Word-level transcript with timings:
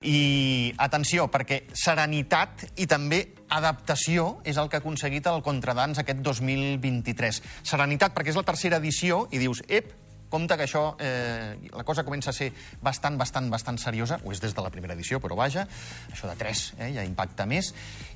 I 0.00 0.72
atenció, 0.80 1.26
perquè 1.28 1.66
serenitat 1.76 2.62
i 2.80 2.86
també 2.88 3.18
adaptació 3.52 4.38
és 4.48 4.56
el 4.56 4.70
que 4.72 4.78
ha 4.78 4.80
aconseguit 4.80 5.26
el 5.28 5.42
Contradans 5.44 6.00
aquest 6.00 6.22
2023. 6.24 7.42
Serenitat, 7.68 8.14
perquè 8.16 8.32
és 8.32 8.38
la 8.38 8.46
tercera 8.48 8.78
edició 8.80 9.26
i 9.28 9.42
dius, 9.42 9.60
ep, 9.68 9.92
compte 10.32 10.56
que 10.56 10.64
això, 10.64 10.96
eh, 11.04 11.52
la 11.76 11.84
cosa 11.84 12.06
comença 12.06 12.30
a 12.30 12.32
ser 12.32 12.48
bastant, 12.80 13.20
bastant, 13.20 13.52
bastant 13.52 13.76
seriosa, 13.76 14.22
ho 14.24 14.32
és 14.32 14.40
des 14.40 14.56
de 14.56 14.64
la 14.64 14.72
primera 14.72 14.96
edició, 14.96 15.20
però 15.20 15.36
vaja, 15.36 15.66
això 16.08 16.32
de 16.32 16.36
tres 16.40 16.72
eh, 16.78 16.94
ja 16.96 17.04
impacta 17.04 17.44
més. 17.44 17.74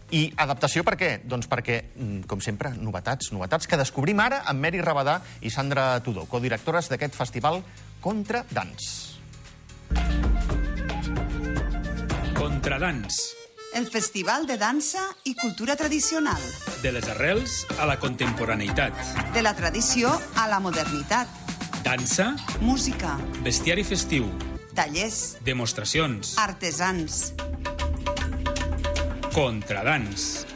I 0.09 0.31
adaptació 0.41 0.89
per 0.89 0.97
què? 0.97 1.19
Doncs 1.29 1.53
perquè, 1.53 1.83
mm, 1.93 2.25
com 2.25 2.41
sempre, 2.41 2.73
novetats, 2.81 3.29
novetats 3.37 3.69
que 3.69 3.77
descobrim 3.77 4.25
ara 4.25 4.41
amb 4.49 4.65
Mary 4.65 4.81
Rabadà 4.81 5.21
i 5.43 5.53
Sandra 5.53 6.01
Tudó, 6.01 6.25
codirectores 6.25 6.89
d'aquest 6.89 7.13
festival 7.13 7.61
Contradans. 8.01 9.13
Contradans. 12.65 13.37
El 13.75 13.87
Festival 13.91 14.47
de 14.47 14.57
Dansa 14.57 15.03
i 15.25 15.35
Cultura 15.35 15.77
Tradicional. 15.77 16.41
De 16.81 16.93
les 16.97 17.05
arrels 17.13 17.67
a 17.77 17.85
la 17.85 17.99
contemporaneïtat. 18.01 18.97
De 19.35 19.43
la 19.45 19.53
tradició 19.53 20.09
a 20.41 20.47
la 20.49 20.63
modernitat. 20.65 21.29
Dansa, 21.85 22.31
Música, 22.65 23.19
bestiari 23.45 23.85
festiu, 23.85 24.31
tallers, 24.73 25.37
demostracions, 25.45 26.39
artesans. 26.39 27.35
contradans. 29.35 30.47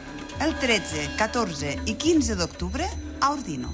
El 0.41 0.57
13, 0.57 1.11
14 1.15 1.77
i 1.85 1.93
15 1.93 2.35
d'octubre 2.41 2.89
a 3.21 3.29
Ordino. 3.29 3.69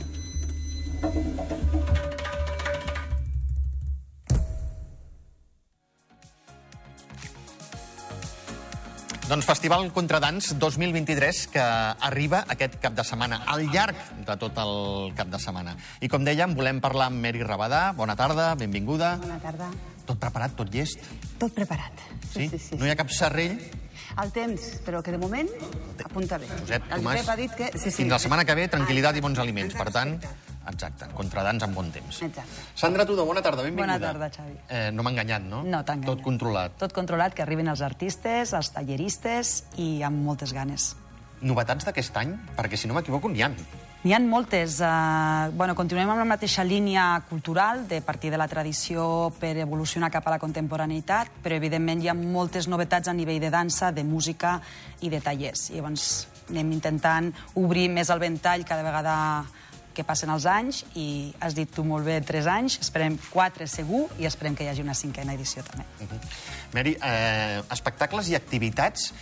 Doncs 9.25 9.47
Festival 9.49 9.87
Contradans 9.91 10.51
2023 10.61 11.47
que 11.49 11.61
arriba 11.61 12.43
aquest 12.53 12.75
cap 12.81 12.93
de 12.93 13.01
setmana, 13.07 13.39
al 13.49 13.63
llarg 13.73 13.97
de 14.27 14.35
tot 14.37 14.59
el 14.61 15.15
cap 15.17 15.31
de 15.33 15.39
setmana. 15.41 15.73
I 16.05 16.09
com 16.13 16.21
dèiem, 16.27 16.53
volem 16.53 16.77
parlar 16.83 17.07
amb 17.09 17.23
Mary 17.23 17.41
Rabadà. 17.41 17.87
Bona 17.97 18.13
tarda, 18.19 18.51
benvinguda. 18.59 19.15
Bona 19.23 19.39
tarda. 19.41 19.71
Tot 20.05 20.21
preparat, 20.21 20.53
tot 20.59 20.69
llest? 20.69 21.01
Tot 21.41 21.57
preparat. 21.57 22.05
Sí? 22.35 22.51
No 22.77 22.85
hi 22.85 22.93
ha 22.93 22.99
cap 22.99 23.09
serrell? 23.09 23.57
El 24.21 24.29
temps, 24.31 24.67
però 24.85 25.01
que 25.03 25.11
de 25.15 25.17
moment 25.17 25.49
apunta 26.05 26.37
bé. 26.37 26.45
Josep, 26.61 26.85
el 26.93 27.01
Tomàs, 27.01 27.17
Josep 27.17 27.31
ha 27.33 27.39
dit 27.39 27.55
que... 27.57 27.71
Sí, 27.73 27.89
sí. 27.89 27.97
fins 28.03 28.13
la 28.13 28.21
setmana 28.21 28.45
que 28.45 28.53
ve, 28.55 28.69
tranquil·litat 28.69 29.17
Ah, 29.17 29.17
i 29.17 29.25
bons 29.25 29.41
aliments. 29.41 29.73
Per 29.73 29.89
tant, 29.89 30.19
exacte. 30.21 30.44
Exacte, 30.71 31.07
Contradans 31.15 31.63
amb 31.63 31.75
bon 31.77 31.91
temps. 31.93 32.21
Exacte. 32.25 32.65
Sandra 32.75 33.05
Tudó, 33.05 33.25
bona 33.25 33.41
tarda, 33.45 33.63
benvinguda. 33.63 33.97
Bona 33.97 34.11
tarda, 34.11 34.29
Xavi. 34.33 34.57
Eh, 34.69 34.91
no 34.91 35.03
m'ha 35.03 35.13
enganyat, 35.15 35.47
no? 35.47 35.63
No 35.63 35.83
t'ha 35.83 35.97
enganyat. 35.97 36.11
Tot 36.15 36.25
controlat. 36.25 36.77
Tot 36.81 36.93
controlat, 36.93 37.33
que 37.33 37.45
arribin 37.45 37.71
els 37.71 37.81
artistes, 37.85 38.53
els 38.53 38.71
talleristes 38.75 39.63
i 39.77 39.89
amb 40.03 40.23
moltes 40.25 40.53
ganes. 40.53 40.93
Novetats 41.45 41.85
d'aquest 41.85 42.15
any? 42.17 42.31
Perquè, 42.55 42.79
si 42.79 42.87
no 42.87 42.95
m'equivoco, 42.95 43.29
n'hi 43.29 43.43
ha. 43.43 43.49
N'hi 44.05 44.13
ha 44.13 44.19
moltes. 44.21 44.79
Eh, 44.85 45.49
bueno, 45.57 45.73
continuem 45.75 46.09
amb 46.13 46.21
la 46.21 46.27
mateixa 46.29 46.63
línia 46.63 47.07
cultural, 47.29 47.87
de 47.87 48.01
partir 48.01 48.31
de 48.31 48.37
la 48.37 48.47
tradició 48.47 49.33
per 49.39 49.55
evolucionar 49.57 50.11
cap 50.13 50.27
a 50.27 50.35
la 50.35 50.39
contemporaneïtat, 50.39 51.41
però 51.43 51.57
evidentment 51.57 52.03
hi 52.03 52.09
ha 52.09 52.13
moltes 52.13 52.69
novetats 52.69 53.09
a 53.09 53.17
nivell 53.17 53.41
de 53.41 53.49
dansa, 53.49 53.91
de 53.91 54.03
música 54.03 54.59
i 55.01 55.09
de 55.09 55.21
tallers. 55.21 55.69
I 55.71 55.79
llavors 55.79 56.27
anem 56.49 56.75
intentant 56.77 57.31
obrir 57.57 57.87
més 57.89 58.11
el 58.13 58.21
ventall 58.21 58.65
cada 58.65 58.85
vegada 58.85 59.15
que 59.95 60.03
passen 60.07 60.29
els 60.33 60.45
anys 60.49 60.83
i 60.99 61.07
has 61.39 61.55
dit 61.57 61.71
tu 61.71 61.85
molt 61.87 62.05
bé 62.07 62.19
tres 62.25 62.49
anys, 62.51 62.77
esperem 62.83 63.17
quatre 63.31 63.67
segur 63.71 64.05
i 64.19 64.27
esperem 64.29 64.57
que 64.57 64.67
hi 64.67 64.69
hagi 64.73 64.83
una 64.83 64.93
cinquena 64.97 65.33
edició 65.33 65.63
també. 65.63 65.87
Mary, 66.75 66.97
eh, 67.01 67.63
espectacles 67.71 68.29
i 68.29 68.35
activitats 68.35 69.13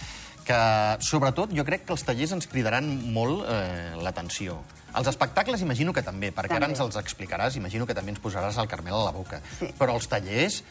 que, 0.44 0.60
sobretot, 1.00 1.54
jo 1.56 1.64
crec 1.68 1.86
que 1.88 1.96
els 1.96 2.04
tallers 2.04 2.34
ens 2.36 2.50
cridaran 2.52 2.88
molt 3.16 3.46
eh, 3.48 3.94
l'atenció. 4.04 4.60
Els 4.94 5.10
espectacles 5.10 5.64
imagino 5.66 5.94
que 5.94 6.04
també, 6.06 6.30
perquè 6.36 6.58
ara 6.58 6.68
També. 6.68 6.76
ens 6.76 6.84
els 6.84 7.00
explicaràs, 7.00 7.56
imagino 7.58 7.88
que 7.90 7.96
també 7.98 8.14
ens 8.14 8.22
posaràs 8.22 8.60
el 8.62 8.70
carmel 8.70 9.00
a 9.00 9.06
la 9.08 9.14
boca. 9.16 9.40
Sí. 9.58 9.72
Però 9.80 9.96
els 9.98 10.10
tallers, 10.10 10.62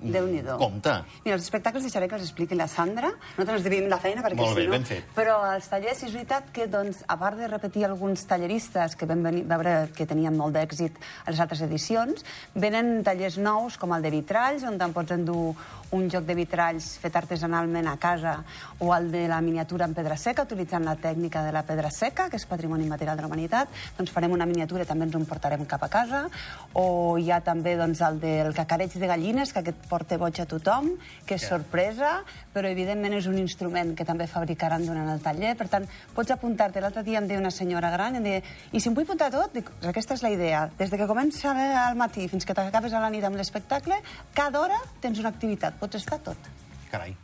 Déu-n'hi-do. 0.00 0.58
compte. 0.58 0.92
Mira, 1.24 1.36
els 1.36 1.44
espectacles 1.44 1.82
deixaré 1.86 2.08
que 2.08 2.16
els 2.18 2.24
expliqui 2.24 2.54
la 2.54 2.68
Sandra. 2.68 3.10
Nosaltres 3.36 3.60
ens 3.60 3.64
dividim 3.64 3.88
la 3.90 3.98
feina 4.02 4.22
perquè 4.22 4.36
Molt 4.36 4.56
bé, 4.56 4.62
si 4.62 4.68
no... 4.68 4.72
ben 4.76 4.84
fet. 4.84 5.04
Però 5.16 5.36
els 5.54 5.68
tallers, 5.72 6.02
és 6.02 6.12
veritat 6.12 6.50
que, 6.52 6.66
doncs, 6.70 7.02
a 7.08 7.16
part 7.20 7.38
de 7.40 7.48
repetir 7.48 7.86
alguns 7.86 8.26
talleristes 8.28 8.96
que 8.96 9.08
vam 9.08 9.22
venir, 9.24 9.44
veure 9.48 9.88
que 9.96 10.06
tenien 10.06 10.36
molt 10.36 10.54
d'èxit 10.56 11.00
a 11.24 11.30
les 11.32 11.40
altres 11.40 11.62
edicions, 11.66 12.24
venen 12.54 13.02
tallers 13.06 13.38
nous 13.38 13.76
com 13.80 13.94
el 13.96 14.04
de 14.04 14.12
vitralls, 14.14 14.66
on 14.68 14.78
te'n 14.78 14.92
pots 14.96 15.16
endur 15.16 15.54
un 15.92 16.08
joc 16.10 16.24
de 16.26 16.34
vitralls 16.34 16.96
fet 17.02 17.16
artesanalment 17.16 17.86
a 17.86 17.96
casa 18.00 18.38
o 18.78 18.92
el 18.94 19.10
de 19.12 19.26
la 19.28 19.40
miniatura 19.40 19.86
en 19.86 19.94
pedra 19.94 20.16
seca, 20.16 20.42
utilitzant 20.42 20.84
la 20.84 20.96
tècnica 20.96 21.44
de 21.44 21.52
la 21.52 21.62
pedra 21.66 21.90
seca, 21.90 22.28
que 22.30 22.36
és 22.40 22.46
patrimoni 22.46 22.86
material 22.88 23.16
de 23.16 23.22
la 23.22 23.30
humanitat. 23.30 23.68
Doncs 23.98 24.12
farem 24.12 24.32
una 24.32 24.46
miniatura 24.46 24.84
i 24.84 24.88
també 24.88 25.06
ens 25.06 25.16
en 25.16 25.26
portarem 25.28 25.64
cap 25.66 25.82
a 25.86 25.90
casa. 25.92 26.26
O 26.74 27.16
hi 27.18 27.30
ha 27.30 27.40
també 27.40 27.76
doncs, 27.76 28.00
el 28.02 28.20
del 28.20 28.52
cacareig 28.54 28.96
de 28.96 29.06
gallines, 29.06 29.52
que 29.52 29.62
aquest 29.62 29.86
porta 29.90 30.18
boig 30.18 30.40
a 30.40 30.46
tothom, 30.46 30.90
que 31.26 31.36
és 31.38 31.46
sorpresa, 31.46 32.22
però 32.54 32.70
evidentment 32.70 33.14
és 33.16 33.28
un 33.30 33.38
instrument 33.38 33.94
que 33.96 34.04
també 34.08 34.26
fabricaran 34.26 34.84
durant 34.86 35.08
el 35.12 35.22
taller. 35.24 35.54
Per 35.56 35.68
tant, 35.72 35.86
pots 36.14 36.34
apuntar-te. 36.34 36.80
L'altre 36.80 37.04
dia 37.06 37.20
em 37.20 37.28
deia 37.28 37.40
una 37.40 37.52
senyora 37.54 37.90
gran, 37.94 38.16
em 38.16 38.24
deia, 38.24 38.42
i 38.72 38.80
si 38.80 38.90
em 38.90 38.94
vull 38.96 39.06
apuntar 39.06 39.30
tot? 39.30 39.52
Dic, 39.52 39.70
"Doncs 39.70 39.90
aquesta 39.92 40.14
és 40.14 40.22
la 40.22 40.30
idea. 40.30 40.68
Des 40.78 40.90
de 40.90 40.98
que 40.98 41.06
comença 41.06 41.54
al 41.86 41.96
matí 41.96 42.28
fins 42.28 42.44
que 42.44 42.54
t'acabes 42.54 42.92
a 42.92 43.00
la 43.00 43.10
nit 43.10 43.24
amb 43.24 43.36
l'espectacle, 43.36 43.96
cada 44.34 44.60
hora 44.60 44.78
tens 45.00 45.18
una 45.18 45.28
activitat. 45.28 45.75
Pots 45.80 45.98
estar 46.00 46.18
tot. 46.24 46.50
Carai. 46.90 47.14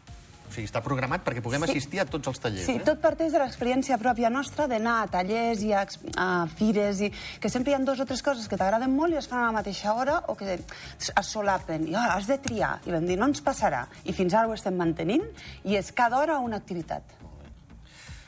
O 0.52 0.54
sigui, 0.54 0.66
està 0.68 0.82
programat 0.84 1.22
perquè 1.24 1.40
puguem 1.40 1.62
assistir 1.64 2.02
a 2.02 2.04
tots 2.04 2.28
els 2.28 2.40
tallers, 2.42 2.66
Sí, 2.68 2.74
eh? 2.76 2.82
tot 2.84 2.98
parteix 3.00 3.32
de 3.32 3.40
l'experiència 3.40 3.96
pròpia 3.96 4.28
nostra 4.28 4.66
d'anar 4.68 4.98
a 5.00 5.06
tallers 5.08 5.62
i 5.64 5.70
a, 5.72 5.86
a 6.20 6.26
fires 6.58 7.00
i 7.06 7.08
que 7.40 7.48
sempre 7.48 7.72
hi 7.72 7.76
ha 7.78 7.80
dos 7.86 8.02
o 8.04 8.04
tres 8.04 8.20
coses 8.20 8.50
que 8.50 8.58
t'agraden 8.60 8.92
molt 8.92 9.16
i 9.16 9.20
es 9.22 9.30
fan 9.30 9.40
a 9.40 9.46
la 9.46 9.56
mateixa 9.56 9.94
hora 9.96 10.18
o 10.28 10.36
que 10.36 10.58
es 10.58 11.10
solapen 11.30 11.88
i 11.88 11.96
oh, 11.96 12.04
has 12.04 12.28
de 12.28 12.36
triar 12.36 12.74
i 12.84 12.92
vam 12.92 13.08
dir 13.08 13.16
no 13.16 13.30
ens 13.32 13.40
passarà 13.40 13.86
i 14.04 14.12
fins 14.12 14.36
ara 14.36 14.50
ho 14.50 14.52
estem 14.52 14.76
mantenint 14.76 15.24
i 15.64 15.80
és 15.80 15.88
cada 15.96 16.20
hora 16.20 16.36
una 16.44 16.60
activitat. 16.60 17.21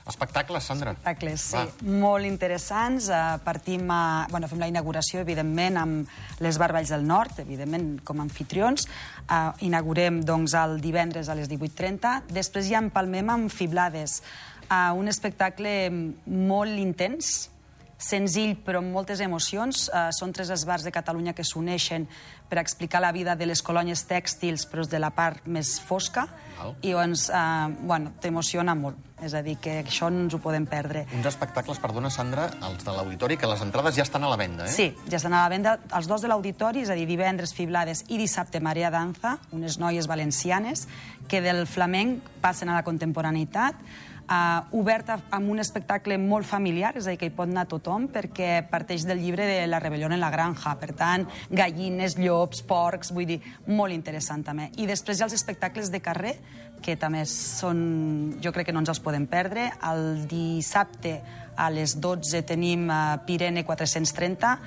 Espectacles, 0.06 0.64
Sandra. 0.64 0.90
Espectacles, 0.92 1.40
sí, 1.40 1.56
Va. 1.56 1.92
molt 2.04 2.26
interessants. 2.28 3.08
Eh, 3.08 3.38
partim 3.44 3.88
a, 3.90 4.26
bueno, 4.30 4.48
fem 4.48 4.60
la 4.60 4.68
inauguració, 4.68 5.22
evidentment, 5.24 5.78
amb 5.80 6.42
les 6.44 6.58
Barballs 6.60 6.92
del 6.92 7.06
Nord, 7.08 7.38
evidentment, 7.40 8.02
com 8.04 8.20
a 8.20 8.26
anfitrions. 8.26 8.84
Eh, 9.24 9.40
inaugurem, 9.64 10.20
doncs, 10.20 10.52
el 10.60 10.80
divendres 10.84 11.28
a 11.28 11.38
les 11.38 11.48
18.30. 11.48 12.20
Després 12.28 12.68
ja 12.68 12.82
empalmem 12.84 13.32
amb 13.32 13.50
Fiblades, 13.50 14.22
eh, 14.68 14.92
un 14.92 15.08
espectacle 15.08 15.90
molt 16.26 16.78
intens, 16.78 17.50
senzill 18.04 18.54
però 18.64 18.82
amb 18.82 18.92
moltes 18.94 19.22
emocions. 19.24 19.88
Uh, 19.88 20.10
són 20.14 20.34
tres 20.36 20.52
esbars 20.54 20.84
de 20.84 20.92
Catalunya 20.94 21.34
que 21.34 21.44
s'uneixen 21.46 22.06
per 22.48 22.60
explicar 22.60 23.00
la 23.00 23.12
vida 23.12 23.34
de 23.36 23.48
les 23.48 23.62
colònies 23.64 24.04
tèxtils, 24.08 24.68
però 24.70 24.84
de 24.86 25.00
la 25.00 25.10
part 25.16 25.46
més 25.48 25.78
fosca. 25.80 26.26
Val. 26.58 26.76
I 26.84 26.92
doncs, 26.94 27.26
uh, 27.32 27.72
bueno, 27.88 28.12
t'emociona 28.20 28.76
molt. 28.78 29.00
És 29.24 29.32
a 29.34 29.40
dir, 29.46 29.54
que 29.62 29.78
això 29.80 30.10
no 30.12 30.24
ens 30.26 30.34
ho 30.36 30.40
podem 30.42 30.66
perdre. 30.68 31.04
Uns 31.16 31.26
espectacles, 31.30 31.78
perdona, 31.80 32.10
Sandra, 32.12 32.48
els 32.66 32.84
de 32.84 32.92
l'auditori, 32.92 33.38
que 33.40 33.48
les 33.48 33.62
entrades 33.64 33.96
ja 33.96 34.04
estan 34.04 34.26
a 34.26 34.30
la 34.30 34.36
venda, 34.36 34.66
eh? 34.66 34.74
Sí, 34.74 34.88
ja 35.08 35.16
estan 35.16 35.32
a 35.32 35.44
la 35.46 35.52
venda 35.52 35.78
els 35.96 36.08
dos 36.10 36.22
de 36.22 36.28
l'auditori, 36.28 36.82
és 36.84 36.92
a 36.92 36.98
dir, 36.98 37.06
divendres 37.08 37.54
Fiblades 37.56 38.04
i 38.10 38.18
dissabte 38.20 38.60
Marea 38.60 38.90
Danza, 38.92 39.38
unes 39.54 39.78
noies 39.80 40.10
valencianes 40.10 40.88
que 41.30 41.40
del 41.40 41.64
flamenc 41.70 42.26
passen 42.42 42.68
a 42.68 42.76
la 42.76 42.84
contemporaneïtat, 42.84 43.80
uh, 44.28 44.78
oberta 44.78 45.18
amb 45.34 45.50
un 45.52 45.60
espectacle 45.62 46.16
molt 46.20 46.46
familiar, 46.48 46.94
és 46.98 47.06
a 47.06 47.14
dir, 47.14 47.20
que 47.20 47.28
hi 47.28 47.34
pot 47.34 47.50
anar 47.50 47.66
tothom, 47.70 48.08
perquè 48.12 48.64
parteix 48.70 49.06
del 49.08 49.22
llibre 49.22 49.46
de 49.48 49.58
La 49.70 49.80
rebel·lió 49.82 50.10
en 50.10 50.20
la 50.20 50.32
granja, 50.32 50.74
per 50.80 50.92
tant, 50.96 51.26
gallines, 51.50 52.18
llops, 52.20 52.62
porcs, 52.68 53.12
vull 53.14 53.28
dir, 53.34 53.40
molt 53.66 53.94
interessant 53.94 54.44
també. 54.46 54.70
I 54.80 54.88
després 54.90 55.18
hi 55.18 55.24
ha 55.24 55.28
els 55.28 55.36
espectacles 55.36 55.92
de 55.92 56.02
carrer, 56.04 56.36
que 56.84 56.98
també 57.00 57.24
són, 57.28 58.36
jo 58.44 58.52
crec 58.52 58.68
que 58.68 58.74
no 58.76 58.82
ens 58.84 58.92
els 58.92 59.00
podem 59.00 59.24
perdre. 59.30 59.70
El 59.88 60.26
dissabte 60.28 61.18
a 61.56 61.70
les 61.72 61.96
12 62.00 62.42
tenim 62.48 62.90
uh, 62.90 63.16
Pirene 63.24 63.64
430, 63.64 64.58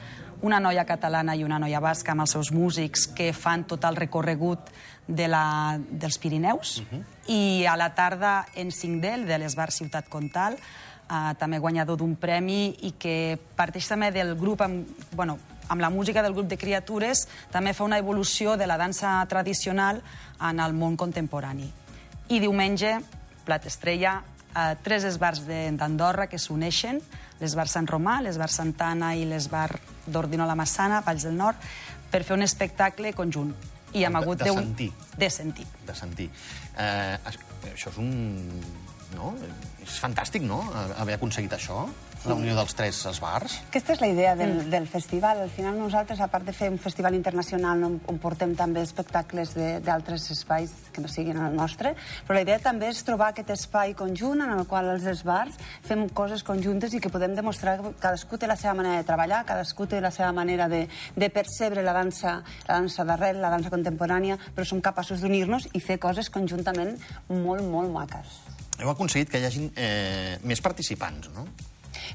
una 0.41 0.59
noia 0.61 0.85
catalana 0.85 1.33
i 1.35 1.43
una 1.43 1.57
noia 1.57 1.81
basca 1.81 2.13
amb 2.13 2.21
els 2.25 2.35
seus 2.35 2.51
músics 2.53 3.07
que 3.17 3.31
fan 3.33 3.65
tot 3.69 3.85
el 3.89 3.97
recorregut 3.97 4.69
de 5.07 5.27
la, 5.27 5.79
dels 5.79 6.17
Pirineus. 6.17 6.83
I 7.27 7.65
a 7.65 7.77
la 7.77 7.93
tarda 7.95 8.45
en 8.55 8.71
Singdel, 8.71 9.25
de 9.27 9.37
l'Esbar 9.39 9.71
Ciutat 9.71 10.07
Comtal, 10.09 10.57
uh, 11.09 11.33
també 11.39 11.59
guanyador 11.59 11.97
d'un 11.97 12.15
premi 12.19 12.75
i 12.83 12.93
que 12.99 13.37
parteix 13.55 13.87
també 13.87 14.11
del 14.11 14.35
grup 14.35 14.61
amb, 14.61 14.87
bueno, 15.15 15.37
amb 15.69 15.81
la 15.81 15.89
música 15.89 16.21
del 16.23 16.33
grup 16.33 16.47
de 16.47 16.57
criatures, 16.57 17.27
també 17.51 17.73
fa 17.73 17.83
una 17.83 17.97
evolució 17.99 18.55
de 18.57 18.67
la 18.67 18.77
dansa 18.77 19.25
tradicional 19.27 20.01
en 20.39 20.59
el 20.59 20.73
món 20.73 20.95
contemporani. 20.95 21.71
I 22.29 22.39
diumenge, 22.39 22.97
plat 23.45 23.65
estrella, 23.65 24.21
eh, 24.55 24.75
tres 24.83 25.03
esbars 25.03 25.45
de- 25.47 25.71
d'Andorra 25.71 26.27
que 26.27 26.39
s'uneixen, 26.39 27.01
l'esbar 27.39 27.67
Sant 27.67 27.87
Romà, 27.87 28.21
l'esbar 28.21 28.49
Santana 28.49 29.15
i 29.15 29.25
l'esbar 29.25 29.79
d'Ordino 30.05 30.45
la 30.45 30.55
Massana, 30.55 31.01
Valls 31.01 31.23
del 31.23 31.35
Nord, 31.37 31.57
per 32.09 32.23
fer 32.23 32.35
un 32.35 32.41
espectacle 32.41 33.13
conjunt. 33.13 33.53
I 33.93 34.03
hem 34.03 34.11
De- 34.13 34.17
hagut 34.17 34.37
de 34.43 34.51
un- 34.51 34.57
sentir. 34.57 34.91
De 35.17 35.29
sentir. 35.29 35.65
de 35.85 35.95
sentir. 35.95 36.29
Eh, 36.77 37.17
això 37.73 37.89
és 37.89 37.97
un... 37.97 38.61
No? 39.15 39.33
És 39.83 40.01
fantàstic, 40.03 40.43
no?, 40.43 40.59
haver 40.99 41.15
aconseguit 41.15 41.53
això, 41.55 41.85
la 42.27 42.35
unió 42.35 42.55
dels 42.57 42.73
tres 42.75 42.97
esbars. 43.07 43.53
Aquesta 43.69 43.93
és 43.93 44.01
la 44.01 44.07
idea 44.11 44.33
del, 44.35 44.49
mm. 44.57 44.71
del 44.73 44.87
festival. 44.89 45.39
Al 45.45 45.51
final 45.53 45.77
nosaltres, 45.79 46.19
a 46.19 46.27
part 46.27 46.43
de 46.43 46.51
fer 46.51 46.67
un 46.73 46.79
festival 46.81 47.15
internacional 47.15 47.85
on, 47.87 47.99
on 48.09 48.17
portem 48.19 48.51
també 48.57 48.81
espectacles 48.83 49.53
de- 49.55 49.77
d'altres 49.85 50.25
espais 50.33 50.73
que 50.91 50.99
no 50.99 51.07
siguin 51.07 51.39
el 51.39 51.55
nostre, 51.55 51.93
però 52.27 52.35
la 52.35 52.43
idea 52.43 52.57
també 52.59 52.89
és 52.91 52.99
trobar 53.07 53.29
aquest 53.31 53.53
espai 53.55 53.93
conjunt 53.95 54.43
en 54.43 54.51
el 54.57 54.65
qual 54.67 54.89
els 54.91 55.07
esbars 55.07 55.55
fem 55.87 56.07
coses 56.09 56.43
conjuntes 56.43 56.97
i 56.97 56.99
que 56.99 57.13
podem 57.13 57.37
demostrar 57.37 57.77
que 57.79 57.93
cadascú 58.01 58.41
té 58.41 58.49
la 58.49 58.59
seva 58.59 58.75
manera 58.81 58.99
de 58.99 59.07
treballar, 59.07 59.45
cadascú 59.47 59.87
té 59.87 60.01
la 60.03 60.11
seva 60.11 60.33
manera 60.35 60.67
de, 60.67 60.83
de 61.15 61.29
percebre 61.31 61.85
la 61.85 61.95
dansa, 61.95 62.41
la 62.67 62.81
dansa 62.81 63.07
d'arrel, 63.07 63.39
la 63.39 63.53
dansa 63.53 63.71
contemporània, 63.71 64.35
però 64.57 64.67
som 64.67 64.83
capaços 64.83 65.23
d'unir-nos 65.23 65.69
i 65.71 65.79
fer 65.79 65.95
coses 66.01 66.33
conjuntament 66.33 66.97
molt, 67.29 67.63
molt 67.63 67.93
maques. 67.93 68.56
Heu 68.77 68.91
aconseguit 68.91 69.31
que 69.31 69.41
hi 69.41 69.47
hagin 69.47 69.71
eh, 69.75 70.37
més 70.45 70.61
participants, 70.61 71.31
no? 71.33 71.47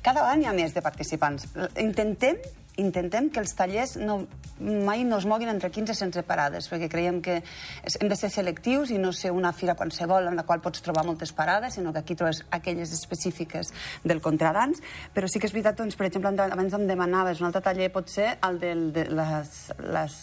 Cada 0.03 0.25
any 0.31 0.44
hi 0.44 0.50
ha 0.50 0.55
més 0.56 0.75
de 0.75 0.82
participants. 0.85 1.49
Intentem 1.81 2.38
intentem 2.80 3.28
que 3.30 3.40
els 3.42 3.52
tallers 3.56 3.96
no, 4.00 4.22
mai 4.62 5.04
no 5.04 5.19
es 5.20 5.26
moguin 5.28 5.50
entre 5.52 5.70
15 5.70 5.94
sense 5.96 6.22
parades, 6.24 6.69
perquè 6.70 6.88
creiem 6.92 7.20
que 7.24 7.40
hem 7.42 8.08
de 8.08 8.16
ser 8.16 8.30
selectius 8.32 8.92
i 8.94 8.98
no 9.00 9.12
ser 9.12 9.32
una 9.34 9.52
fira 9.52 9.74
qualsevol 9.76 10.30
en 10.30 10.38
la 10.38 10.44
qual 10.48 10.62
pots 10.64 10.82
trobar 10.84 11.04
moltes 11.04 11.32
parades, 11.36 11.74
sinó 11.74 11.92
que 11.92 12.00
aquí 12.00 12.16
trobes 12.16 12.44
aquelles 12.50 12.92
específiques 12.92 13.72
del 14.04 14.22
contradans. 14.24 14.80
Però 15.12 15.28
sí 15.28 15.40
que 15.40 15.48
és 15.50 15.54
veritat, 15.54 15.76
doncs, 15.78 15.96
per 15.98 16.08
exemple, 16.08 16.32
abans 16.32 16.78
em 16.78 16.86
demanaves, 16.88 17.42
un 17.42 17.50
altre 17.50 17.62
taller 17.64 17.90
pot 17.92 18.08
ser 18.08 18.36
el 18.48 18.58
del, 18.62 18.86
de 18.94 19.06
les, 19.10 19.58
les... 19.92 20.16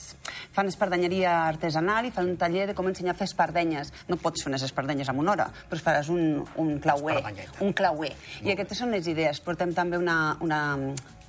fan 0.56 0.72
espardenyeria 0.72 1.36
artesanal 1.46 2.08
i 2.08 2.14
fan 2.16 2.32
un 2.32 2.40
taller 2.40 2.70
de 2.70 2.78
com 2.78 2.90
ensenyar 2.90 3.14
a 3.14 3.20
fer 3.20 3.30
espardenyes. 3.30 3.94
No 4.10 4.18
pots 4.22 4.44
fer 4.44 4.54
unes 4.54 4.66
espardenyes 4.66 5.12
en 5.12 5.22
una 5.22 5.36
hora, 5.36 5.50
però 5.70 5.86
faràs 5.86 6.10
un, 6.14 6.42
un 6.58 6.76
clauer. 6.82 7.22
Un 7.62 7.74
clauer. 7.78 8.16
I 8.46 8.56
aquestes 8.56 8.82
són 8.82 8.94
les 8.96 9.08
idees. 9.08 9.42
Portem 9.44 9.74
també 9.78 10.00
una, 10.02 10.38
una 10.42 10.62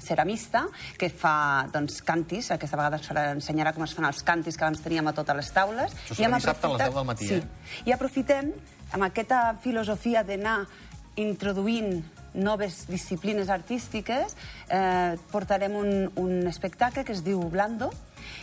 ceramista 0.00 0.66
que 0.98 1.10
fa 1.12 1.66
doncs, 1.72 2.00
cantis, 2.06 2.50
aquesta 2.50 2.76
vegada 2.80 2.98
ens 3.00 3.10
ensenyarà 3.44 3.74
com 3.76 3.84
es 3.84 3.94
fan 3.96 4.08
els 4.08 4.22
cantis 4.26 4.56
que 4.56 4.64
abans 4.66 4.82
teníem 4.82 5.06
a 5.08 5.14
totes 5.16 5.36
les 5.36 5.50
taules. 5.52 5.92
Això 5.92 6.18
serà 6.18 6.36
dissabte 6.36 6.66
a 6.66 6.72
les 6.72 6.80
aprofitat- 6.80 6.88
10 6.90 6.94
del 6.94 7.04
matí, 7.04 7.28
sí. 7.28 7.34
eh? 7.34 7.84
I 7.86 7.92
aprofitem 7.96 8.52
amb 8.92 9.06
aquesta 9.06 9.42
filosofia 9.62 10.24
d'anar 10.26 10.64
introduint 11.20 12.02
noves 12.32 12.86
disciplines 12.86 13.48
artístiques, 13.50 14.36
eh, 14.70 15.16
portarem 15.32 15.74
un, 15.74 16.12
un 16.16 16.46
espectacle 16.46 17.04
que 17.04 17.12
es 17.12 17.24
diu 17.26 17.42
Blando, 17.50 17.90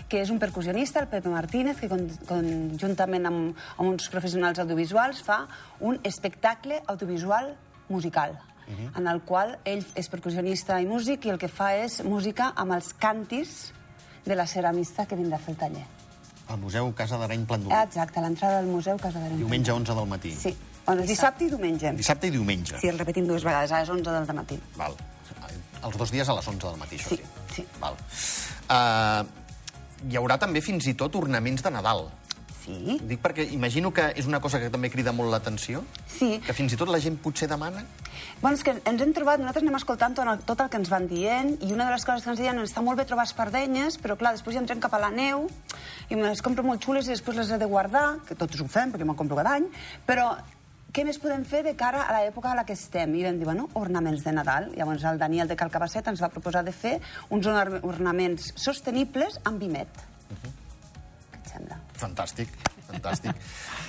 que 0.09 0.19
és 0.21 0.29
un 0.29 0.39
percussionista, 0.39 0.99
el 0.99 1.07
Pepe 1.07 1.31
Martínez, 1.31 1.79
que 1.79 1.87
con, 1.87 2.03
conjuntament 2.27 3.29
amb, 3.29 3.55
amb 3.77 3.87
uns 3.93 4.09
professionals 4.11 4.59
audiovisuals 4.59 5.23
fa 5.23 5.45
un 5.79 5.99
espectacle 6.03 6.81
audiovisual 6.87 7.53
musical, 7.87 8.35
en 8.95 9.07
el 9.07 9.21
qual 9.21 9.57
ell 9.65 9.85
és 9.95 10.09
percussionista 10.11 10.79
i 10.81 10.85
músic 10.89 11.25
i 11.25 11.31
el 11.33 11.39
que 11.39 11.47
fa 11.47 11.73
és 11.79 12.01
música 12.03 12.51
amb 12.55 12.73
els 12.75 12.93
cantis 12.99 13.71
de 14.25 14.35
la 14.35 14.45
ceramista 14.47 15.05
que 15.07 15.15
vindrà 15.15 15.37
a 15.39 15.43
fer 15.43 15.53
el 15.55 15.59
taller. 15.61 15.85
Al 16.47 16.59
Museu 16.59 16.93
Casa 16.95 17.17
d'Areny 17.19 17.45
Plandú. 17.47 17.71
Exacte, 17.71 18.19
a 18.19 18.23
l'entrada 18.23 18.61
del 18.61 18.69
Museu 18.71 18.97
Casa 18.97 19.19
d'Areny. 19.19 19.37
Diumenge 19.39 19.71
11 19.71 19.95
del 19.95 20.07
matí. 20.07 20.31
Sí, 20.35 20.55
bueno, 20.85 21.01
dissabte 21.03 21.45
i 21.45 21.49
diumenge. 21.51 21.91
Dissabte 21.95 22.27
i 22.27 22.31
diumenge. 22.31 22.79
Sí, 22.79 22.87
el 22.87 22.99
repetim 22.99 23.27
dues 23.27 23.43
vegades, 23.43 23.71
a 23.71 23.81
les 23.83 23.89
11 23.89 24.11
del 24.11 24.35
matí. 24.35 24.59
Val. 24.77 24.95
Els 25.87 25.97
dos 25.97 26.11
dies 26.11 26.27
a 26.27 26.33
les 26.35 26.47
11 26.47 26.67
del 26.67 26.79
matí, 26.79 26.95
això 26.97 27.09
Sí, 27.09 27.17
sí. 27.17 27.61
sí. 27.61 27.65
Val. 27.79 27.95
Uh, 28.67 29.27
hi 30.09 30.17
haurà 30.19 30.37
també 30.39 30.61
fins 30.61 30.87
i 30.87 30.93
tot 30.99 31.15
ornaments 31.15 31.63
de 31.63 31.71
Nadal. 31.71 32.07
Sí, 32.67 32.97
Dic 33.07 33.21
perquè 33.23 33.45
imagino 33.55 33.93
que 33.95 34.09
és 34.19 34.25
una 34.27 34.41
cosa 34.43 34.59
que 34.59 34.67
també 34.69 34.89
crida 34.91 35.13
molt 35.15 35.31
l'atenció, 35.31 35.85
sí. 36.11 36.33
que 36.45 36.51
fins 36.53 36.73
i 36.75 36.77
tot 36.79 36.89
la 36.91 36.99
gent 36.99 37.15
potser 37.23 37.47
demana. 37.47 37.85
Bueno, 38.41 38.57
és 38.57 38.63
que 38.67 38.73
ens 38.83 39.01
hem 39.01 39.13
trobat, 39.15 39.39
nosaltres 39.39 39.63
anem 39.63 39.77
escoltant 39.79 40.13
tot 40.17 40.27
el, 40.27 40.41
tot 40.45 40.59
el 40.61 40.67
que 40.69 40.77
ens 40.81 40.91
van 40.91 41.07
dient, 41.07 41.53
i 41.63 41.71
una 41.71 41.85
de 41.87 41.95
les 41.95 42.03
coses 42.05 42.25
que 42.25 42.29
ens 42.35 42.41
deien 42.43 42.59
està 42.59 42.83
molt 42.83 42.99
bé 42.99 43.05
trobar 43.07 43.23
espardenyes, 43.25 43.97
però 44.03 44.17
clar, 44.19 44.33
després 44.35 44.57
ja 44.59 44.61
entrem 44.65 44.83
cap 44.83 44.93
a 44.93 44.99
la 44.99 45.09
neu, 45.15 45.47
i 46.11 46.15
me 46.19 46.27
les 46.27 46.43
compro 46.43 46.65
molt 46.67 46.83
xules 46.83 47.07
i 47.07 47.15
després 47.15 47.39
les 47.39 47.49
he 47.55 47.57
de 47.57 47.65
guardar, 47.71 48.19
que 48.27 48.35
tots 48.35 48.59
ho 48.61 48.67
fem, 48.67 48.91
perquè 48.91 49.07
me'n 49.07 49.15
compro 49.17 49.39
cada 49.39 49.55
any, 49.61 49.65
però 50.05 50.27
què 50.93 51.03
més 51.05 51.17
podem 51.21 51.43
fer 51.45 51.63
de 51.65 51.73
cara 51.77 52.03
a 52.09 52.13
l'època 52.19 52.51
a 52.51 52.55
la 52.57 52.63
que 52.67 52.73
estem? 52.73 53.15
I 53.15 53.23
vam 53.27 53.37
dir, 53.39 53.45
bueno, 53.45 53.69
ornaments 53.77 54.23
de 54.25 54.31
Nadal. 54.33 54.71
Llavors 54.75 55.03
el 55.05 55.19
Daniel 55.19 55.47
de 55.47 55.55
Calcabasset 55.59 56.07
ens 56.09 56.21
va 56.23 56.29
proposar 56.33 56.63
de 56.65 56.71
fer 56.73 56.95
uns 57.29 57.45
orna- 57.45 57.81
ornaments 57.85 58.51
sostenibles 58.55 59.39
amb 59.45 59.59
vimet. 59.61 59.87
Què 61.31 61.37
et 61.43 61.51
sembla? 61.53 61.77
Fantàstic, 61.97 62.51
fantàstic. 62.87 63.33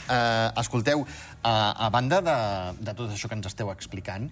uh, 0.08 0.50
escolteu, 0.62 1.04
uh, 1.04 1.48
a 1.48 1.90
banda 1.92 2.22
de, 2.24 2.38
de 2.80 2.94
tot 2.94 3.12
això 3.12 3.28
que 3.28 3.36
ens 3.36 3.50
esteu 3.50 3.70
explicant, 3.74 4.30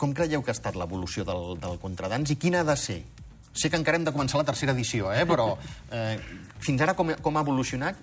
com 0.00 0.14
creieu 0.16 0.40
que 0.42 0.52
ha 0.52 0.56
estat 0.56 0.78
l'evolució 0.80 1.26
del, 1.28 1.58
del 1.60 1.76
contradans 1.82 2.32
i 2.32 2.38
quina 2.40 2.62
ha 2.62 2.68
de 2.68 2.76
ser? 2.80 3.02
Sé 3.52 3.68
que 3.68 3.76
encara 3.76 3.98
hem 3.98 4.06
de 4.06 4.14
començar 4.14 4.38
la 4.40 4.46
tercera 4.48 4.72
edició, 4.72 5.10
eh? 5.12 5.26
però 5.28 5.52
eh, 5.96 6.16
fins 6.62 6.80
ara 6.80 6.94
com, 6.96 7.12
com 7.20 7.36
ha 7.36 7.44
evolucionat 7.44 7.98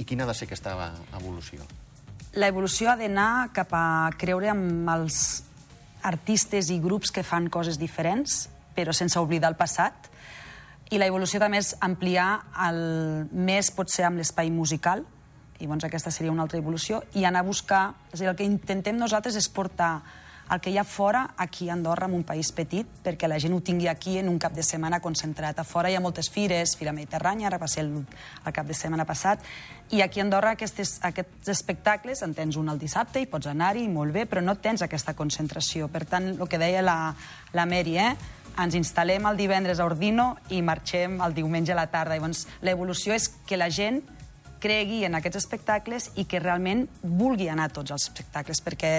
i 0.00 0.06
quina 0.08 0.24
ha 0.24 0.30
de 0.30 0.36
ser 0.38 0.48
aquesta 0.48 0.92
evolució? 1.18 1.66
La 2.40 2.48
evolució 2.48 2.88
ha 2.88 2.96
d'anar 2.96 3.50
cap 3.52 3.74
a 3.76 4.08
creure 4.16 4.48
amb 4.54 4.88
els 4.94 5.42
artistes 6.08 6.70
i 6.72 6.78
grups 6.80 7.12
que 7.12 7.24
fan 7.26 7.50
coses 7.52 7.76
diferents, 7.78 8.46
però 8.72 8.94
sense 8.96 9.20
oblidar 9.20 9.52
el 9.52 9.58
passat. 9.60 10.08
I 10.92 10.98
la 11.00 11.06
evolució 11.08 11.40
també 11.40 11.56
és 11.62 11.70
ampliar 11.80 12.42
el 12.66 12.78
més 13.32 13.70
potser 13.72 14.04
amb 14.04 14.20
l'espai 14.20 14.50
musical, 14.52 15.00
i 15.62 15.68
doncs 15.70 15.86
aquesta 15.86 16.10
seria 16.12 16.32
una 16.34 16.44
altra 16.44 16.60
evolució, 16.60 17.00
i 17.16 17.24
anar 17.24 17.40
a 17.40 17.46
buscar... 17.46 17.94
És 18.10 18.18
a 18.18 18.24
dir, 18.24 18.28
el 18.28 18.36
que 18.36 18.44
intentem 18.44 18.98
nosaltres 19.00 19.38
és 19.40 19.48
portar 19.48 20.02
el 20.52 20.60
que 20.60 20.70
hi 20.70 20.76
ha 20.76 20.84
fora 20.84 21.30
aquí 21.36 21.70
a 21.70 21.72
Andorra, 21.72 22.06
en 22.06 22.14
un 22.14 22.24
país 22.28 22.52
petit, 22.52 22.86
perquè 23.04 23.28
la 23.28 23.38
gent 23.40 23.54
ho 23.56 23.60
tingui 23.64 23.88
aquí 23.88 24.18
en 24.20 24.28
un 24.28 24.38
cap 24.38 24.52
de 24.52 24.62
setmana 24.62 25.00
concentrat. 25.00 25.58
A 25.58 25.64
fora 25.64 25.90
hi 25.90 25.96
ha 25.96 26.02
moltes 26.04 26.28
fires, 26.30 26.76
Fira 26.76 26.92
Mediterrània, 26.92 27.48
ara 27.48 27.58
va 27.58 27.68
ser 27.68 27.86
el, 27.86 27.94
el 28.44 28.52
cap 28.52 28.68
de 28.68 28.76
setmana 28.76 29.06
passat, 29.08 29.40
i 29.90 30.02
aquí 30.04 30.20
a 30.20 30.26
Andorra 30.26 30.52
aquestes, 30.52 30.98
aquests 31.08 31.48
espectacles 31.52 32.22
en 32.22 32.36
tens 32.36 32.56
un 32.60 32.68
al 32.68 32.78
dissabte 32.80 33.20
i 33.20 33.26
pots 33.26 33.48
anar-hi, 33.48 33.88
molt 33.88 34.12
bé, 34.12 34.26
però 34.28 34.44
no 34.44 34.58
tens 34.60 34.84
aquesta 34.84 35.16
concentració. 35.16 35.88
Per 35.88 36.04
tant, 36.04 36.34
el 36.36 36.48
que 36.48 36.60
deia 36.60 36.84
la, 36.84 37.14
la 37.56 37.66
Mary, 37.66 37.98
eh? 38.00 38.12
ens 38.60 38.76
instal·lem 38.76 39.24
el 39.28 39.38
divendres 39.40 39.80
a 39.80 39.86
Ordino 39.88 40.34
i 40.52 40.60
marxem 40.60 41.20
el 41.24 41.32
diumenge 41.32 41.72
a 41.72 41.78
la 41.80 41.88
tarda. 41.88 42.18
Llavors, 42.18 42.46
l'evolució 42.60 43.16
és 43.16 43.30
que 43.48 43.56
la 43.56 43.70
gent 43.72 44.02
cregui 44.62 45.02
en 45.08 45.16
aquests 45.18 45.40
espectacles 45.40 46.10
i 46.20 46.26
que 46.28 46.40
realment 46.40 46.84
vulgui 47.02 47.48
anar 47.50 47.70
a 47.70 47.76
tots 47.80 47.94
els 47.94 48.04
espectacles, 48.10 48.60
perquè 48.62 48.92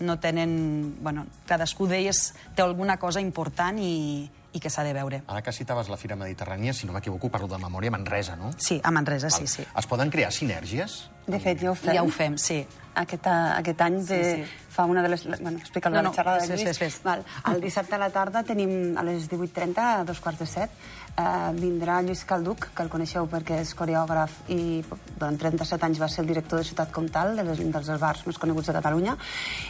no 0.00 0.18
tenen... 0.20 0.96
Bueno, 1.00 1.26
cadascú 1.48 1.88
d'ells 1.90 2.32
té 2.56 2.64
alguna 2.64 2.98
cosa 3.00 3.22
important 3.22 3.78
i, 3.78 4.28
i 4.52 4.58
que 4.60 4.70
s'ha 4.70 4.82
de 4.82 4.92
veure. 4.92 5.22
Ara 5.28 5.42
que 5.42 5.52
citaves 5.52 5.88
la 5.88 5.96
Fira 5.96 6.16
Mediterrània, 6.16 6.72
si 6.74 6.86
no 6.86 6.92
m'equivoco, 6.92 7.28
parlo 7.30 7.46
de 7.48 7.58
memòria, 7.58 7.90
Manresa, 7.90 8.34
no? 8.36 8.50
Sí, 8.58 8.80
a 8.82 8.90
Manresa, 8.90 9.30
sí, 9.30 9.44
Val. 9.44 9.48
sí. 9.48 9.64
Es 9.78 9.86
poden 9.86 10.10
crear 10.10 10.32
sinergies? 10.32 11.08
De 11.26 11.38
fet, 11.38 11.60
ja 11.62 11.70
ho 11.70 11.74
fem. 11.76 11.94
Ja 11.94 12.02
ho 12.02 12.08
fem, 12.10 12.36
sí. 12.38 12.66
Aquest, 12.98 13.26
a- 13.30 13.56
aquest 13.58 13.80
any 13.80 14.00
de, 14.04 14.16
Sí, 14.24 14.42
sí. 14.42 14.50
fa 14.74 14.84
una 14.84 15.02
de 15.02 15.08
les... 15.08 15.22
Bueno, 15.40 15.58
explica 15.58 15.88
No, 15.88 15.96
la 15.96 16.02
no, 16.02 16.12
xerrada 16.12 16.38
de 16.44 16.48
Lluís. 16.56 16.64
fes, 16.64 16.78
fes. 16.78 17.02
Val. 17.04 17.22
El 17.46 17.60
dissabte 17.60 17.94
a 17.94 17.98
la 17.98 18.10
tarda 18.10 18.42
tenim 18.42 18.96
a 18.98 19.04
les 19.04 19.30
18.30, 19.30 19.78
a 20.00 20.04
dos 20.04 20.18
quarts 20.20 20.40
de 20.40 20.46
set, 20.46 20.70
eh, 21.16 21.52
vindrà 21.54 22.00
Lluís 22.02 22.24
Calduc, 22.24 22.72
que 22.74 22.82
el 22.82 22.90
coneixeu 22.90 23.28
perquè 23.30 23.60
és 23.62 23.72
coreògraf 23.78 24.40
i 24.50 24.82
durant 25.16 25.38
37 25.38 25.86
anys 25.86 26.00
va 26.02 26.08
ser 26.08 26.24
el 26.24 26.32
director 26.34 26.58
de 26.58 26.64
Ciutat 26.64 26.90
Comtal, 26.90 27.36
de 27.36 27.44
les, 27.44 27.58
dels 27.62 27.94
bars 28.00 28.26
més 28.26 28.36
coneguts 28.38 28.66
de 28.66 28.72
Catalunya, 28.80 29.16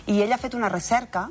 i 0.06 0.22
ell 0.22 0.32
ha 0.32 0.38
fet 0.40 0.54
una 0.56 0.70
recerca 0.72 1.28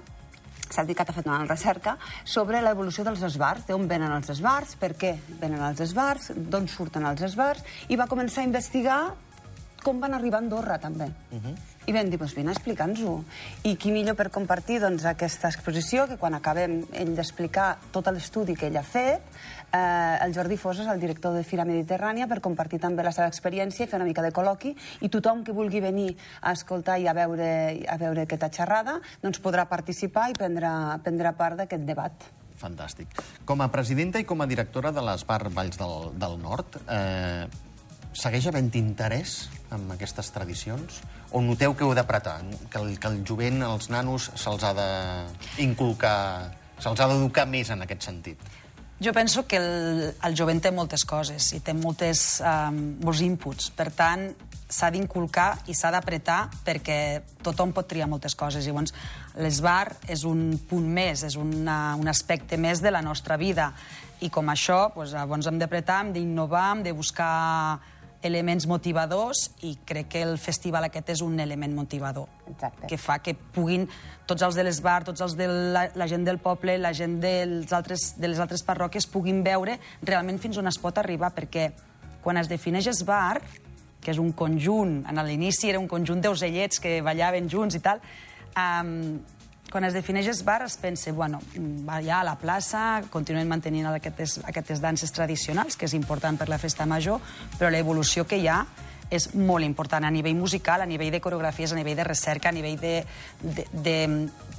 s'ha 0.69 0.85
dedicat 0.85 1.09
a 1.09 1.13
fer 1.13 1.25
una 1.25 1.45
recerca 1.45 1.97
sobre 2.23 2.61
l'evolució 2.61 3.03
dels 3.03 3.23
esbars, 3.25 3.65
d'on 3.67 3.87
venen 3.89 4.13
els 4.15 4.29
esbars, 4.29 4.75
per 4.79 4.93
què 4.97 5.15
venen 5.39 5.63
els 5.71 5.81
esbars, 5.81 6.31
d'on 6.35 6.67
surten 6.67 7.05
els 7.09 7.25
esbars, 7.25 7.65
i 7.89 7.97
va 7.99 8.07
començar 8.07 8.43
a 8.43 8.49
investigar 8.49 9.01
com 9.83 9.99
van 9.99 10.13
arribar 10.13 10.39
a 10.39 10.43
Andorra, 10.43 10.77
també. 10.77 11.07
I 11.87 11.93
vam 11.95 12.09
dir, 12.11 12.19
doncs 12.19 12.35
vine, 12.35 12.51
explica'ns-ho. 12.51 13.13
I 13.63 13.75
qui 13.79 13.93
millor 13.95 14.17
per 14.19 14.27
compartir 14.29 14.79
doncs, 14.83 15.05
aquesta 15.07 15.47
exposició, 15.49 16.05
que 16.07 16.17
quan 16.21 16.35
acabem 16.35 16.83
ell 16.91 17.15
d'explicar 17.15 17.77
tot 17.91 18.11
l'estudi 18.11 18.55
que 18.59 18.67
ell 18.67 18.77
ha 18.77 18.83
fet, 18.83 19.21
eh, 19.73 20.17
el 20.25 20.33
Jordi 20.33 20.57
Fosas, 20.57 20.87
el 20.87 20.99
director 20.99 21.33
de 21.35 21.43
Fira 21.43 21.65
Mediterrània, 21.65 22.27
per 22.27 22.39
compartir 22.41 22.79
també 22.81 23.05
la 23.05 23.13
seva 23.15 23.29
experiència 23.29 23.85
i 23.85 23.89
fer 23.89 23.99
una 23.99 24.07
mica 24.07 24.25
de 24.25 24.33
col·loqui, 24.35 24.73
i 25.01 25.09
tothom 25.09 25.43
que 25.43 25.55
vulgui 25.55 25.81
venir 25.83 26.09
a 26.41 26.53
escoltar 26.57 26.99
i 26.99 27.07
a 27.07 27.15
veure, 27.17 27.51
a 27.87 27.97
veure 28.01 28.25
aquesta 28.25 28.51
xerrada 28.53 28.99
doncs 29.23 29.41
podrà 29.43 29.67
participar 29.69 30.29
i 30.31 30.37
prendre, 30.37 30.71
prendre 31.05 31.33
part 31.37 31.59
d'aquest 31.61 31.87
debat. 31.87 32.29
Fantàstic. 32.59 33.21
Com 33.47 33.61
a 33.63 33.69
presidenta 33.71 34.19
i 34.19 34.27
com 34.27 34.41
a 34.43 34.47
directora 34.49 34.91
de 34.91 35.03
les 35.05 35.23
Bar 35.25 35.45
Valls 35.55 35.79
del, 35.79 36.11
del 36.19 36.35
Nord, 36.41 36.75
eh, 36.91 37.47
segueix 38.11 38.49
havent 38.49 38.71
interès 38.75 39.47
en 39.71 39.87
aquestes 39.95 40.31
tradicions? 40.35 40.99
O 41.31 41.41
noteu 41.45 41.75
que 41.77 41.85
heu 41.85 41.93
d'apretar? 41.95 42.39
Que, 42.67 42.81
el, 42.81 42.97
que 42.99 43.11
el 43.11 43.21
jovent, 43.23 43.61
els 43.63 43.89
nanos, 43.93 44.31
se'ls 44.35 44.65
ha 44.65 44.73
d'inculcar, 44.75 46.17
se'ls 46.81 46.99
ha 46.99 47.07
d'educar 47.11 47.45
més 47.47 47.71
en 47.71 47.85
aquest 47.85 48.09
sentit? 48.09 48.43
Jo 48.99 49.13
penso 49.15 49.45
que 49.47 49.55
el, 49.55 50.13
el 50.27 50.35
jovent 50.35 50.59
té 50.59 50.73
moltes 50.75 51.05
coses 51.07 51.53
i 51.55 51.61
té 51.63 51.71
moltes, 51.71 52.41
um, 52.43 52.79
molts 53.05 53.21
inputs. 53.23 53.69
Per 53.71 53.87
tant, 53.95 54.25
s'ha 54.69 54.89
d'inculcar 54.93 55.53
i 55.71 55.73
s'ha 55.73 55.89
d'apretar 55.95 56.41
perquè 56.65 56.99
tothom 57.41 57.71
pot 57.73 57.87
triar 57.89 58.09
moltes 58.11 58.35
coses. 58.35 58.67
Llavors, 58.67 58.93
l'esbar 59.39 59.95
és 60.11 60.25
un 60.27 60.59
punt 60.69 60.85
més, 60.85 61.23
és 61.23 61.39
una, 61.39 61.95
un 61.95 62.11
aspecte 62.11 62.59
més 62.59 62.83
de 62.83 62.91
la 62.91 63.01
nostra 63.01 63.39
vida. 63.39 63.71
I 64.19 64.29
com 64.29 64.51
això, 64.51 64.89
doncs, 64.93 65.15
llavors 65.15 65.47
hem 65.47 65.63
d'apretar, 65.63 66.01
hem 66.03 66.11
d'innovar, 66.13 66.67
hem 66.73 66.83
de 66.83 66.93
buscar 66.93 67.79
elements 68.21 68.67
motivadors 68.67 69.45
i 69.63 69.77
crec 69.87 70.09
que 70.11 70.21
el 70.25 70.37
festival 70.41 70.83
aquest 70.87 71.13
és 71.15 71.21
un 71.23 71.39
element 71.39 71.73
motivador 71.75 72.27
Exacte. 72.49 72.87
que 72.91 72.97
fa 72.99 73.19
que 73.23 73.33
puguin 73.33 73.87
tots 74.27 74.43
els 74.43 74.57
de 74.59 74.65
l'esbar, 74.67 75.03
tots 75.07 75.23
els 75.23 75.37
de 75.39 75.47
la, 75.47 75.87
la 75.95 76.07
gent 76.11 76.25
del 76.27 76.41
poble, 76.43 76.77
la 76.77 76.91
gent 76.93 77.19
dels 77.23 77.71
altres, 77.73 78.13
de 78.19 78.27
les 78.27 78.41
altres 78.43 78.65
parròquies 78.67 79.07
puguin 79.07 79.41
veure 79.45 79.79
realment 80.03 80.39
fins 80.39 80.59
on 80.59 80.67
es 80.67 80.79
pot 80.81 80.99
arribar, 80.99 81.31
perquè 81.35 81.71
quan 82.23 82.37
es 82.37 82.51
defineix 82.51 82.89
esbar, 82.91 83.39
que 84.03 84.11
és 84.11 84.19
un 84.19 84.33
conjunt, 84.35 85.03
en 85.07 85.23
l'inici 85.25 85.71
era 85.71 85.79
un 85.79 85.87
conjunt 85.87 86.21
d'ocellets 86.23 86.79
que 86.83 86.99
ballaven 87.05 87.49
junts 87.51 87.79
i 87.79 87.83
tal, 87.83 88.03
um, 88.55 89.19
quan 89.71 89.85
es 89.85 89.93
defineix 89.93 90.27
esbar 90.31 90.61
es 90.65 90.77
pensa, 90.81 91.11
bueno, 91.13 91.39
va 91.87 91.99
allà 91.99 92.19
a 92.19 92.27
la 92.27 92.35
plaça, 92.41 93.01
continuen 93.13 93.47
mantenint 93.49 93.87
aquestes, 93.91 94.39
aquestes 94.43 94.81
danses 94.81 95.13
tradicionals, 95.13 95.77
que 95.77 95.85
és 95.85 95.95
important 95.97 96.37
per 96.37 96.49
la 96.49 96.57
festa 96.61 96.85
major, 96.89 97.21
però 97.57 97.69
l'evolució 97.71 98.25
que 98.27 98.37
hi 98.41 98.47
ha 98.49 98.63
és 99.09 99.31
molt 99.33 99.65
important 99.65 100.05
a 100.05 100.11
nivell 100.13 100.37
musical, 100.37 100.81
a 100.81 100.85
nivell 100.89 101.11
de 101.11 101.21
coreografies, 101.21 101.71
a 101.73 101.75
nivell 101.79 101.97
de 101.97 102.05
recerca, 102.05 102.49
a 102.49 102.53
nivell 102.53 102.77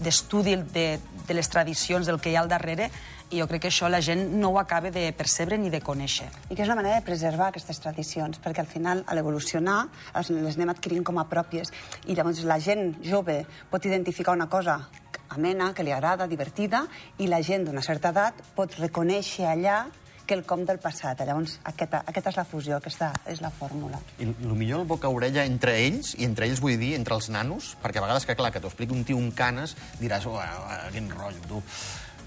d'estudi 0.03 0.57
de, 0.57 0.63
de, 0.63 0.67
de, 0.73 0.97
de, 0.99 1.25
de 1.29 1.35
les 1.39 1.49
tradicions, 1.49 2.07
del 2.07 2.19
que 2.21 2.33
hi 2.33 2.37
ha 2.37 2.43
al 2.43 2.51
darrere, 2.51 2.91
i 3.31 3.39
jo 3.39 3.47
crec 3.47 3.63
que 3.65 3.71
això 3.71 3.89
la 3.91 4.01
gent 4.03 4.25
no 4.41 4.51
ho 4.51 4.59
acaba 4.59 4.91
de 4.91 5.05
percebre 5.17 5.59
ni 5.59 5.71
de 5.71 5.81
conèixer. 5.81 6.27
I 6.51 6.57
que 6.57 6.65
és 6.65 6.69
una 6.69 6.79
manera 6.81 6.99
de 6.99 7.07
preservar 7.07 7.51
aquestes 7.51 7.79
tradicions, 7.83 8.41
perquè 8.43 8.65
al 8.65 8.71
final, 8.71 9.05
a 9.07 9.15
l'evolucionar, 9.15 9.85
les 10.17 10.59
anem 10.59 10.75
adquirint 10.75 11.07
com 11.07 11.21
a 11.23 11.29
pròpies. 11.31 11.71
I 12.11 12.19
llavors 12.19 12.43
la 12.49 12.59
gent 12.59 12.97
jove 13.07 13.45
pot 13.71 13.87
identificar 13.87 14.35
una 14.35 14.49
cosa 14.51 14.81
amena, 15.31 15.73
que 15.75 15.87
li 15.87 15.95
agrada, 15.95 16.27
divertida, 16.27 16.85
i 17.19 17.31
la 17.31 17.41
gent 17.47 17.69
d'una 17.69 17.83
certa 17.87 18.11
edat 18.11 18.43
pot 18.57 18.75
reconèixer 18.81 19.47
allà 19.47 19.85
que 20.27 20.37
el 20.39 20.45
com 20.47 20.63
del 20.67 20.79
passat. 20.79 21.25
Llavors, 21.27 21.57
aquesta, 21.67 22.05
aquesta 22.07 22.31
és 22.31 22.37
la 22.39 22.45
fusió, 22.47 22.77
aquesta 22.79 23.09
és 23.31 23.41
la 23.43 23.51
fórmula. 23.51 23.99
I 24.23 24.29
el 24.31 24.55
millor 24.55 24.85
el 24.85 24.91
boca-orella 24.91 25.43
entre 25.47 25.75
ells, 25.83 26.13
i 26.19 26.27
entre 26.27 26.47
ells 26.47 26.63
vull 26.63 26.79
dir 26.79 26.93
entre 26.99 27.17
els 27.19 27.31
nanos, 27.35 27.73
perquè 27.83 27.99
a 27.99 28.05
vegades 28.07 28.27
que, 28.27 28.37
clar, 28.39 28.53
que 28.55 28.63
t'ho 28.63 28.71
expliqui 28.71 28.95
un 28.95 29.03
tio 29.07 29.19
un 29.19 29.33
canes, 29.35 29.75
diràs, 30.03 30.27
oh, 30.31 30.39
quin 30.95 31.11
rotllo, 31.11 31.43
tu. 31.51 31.63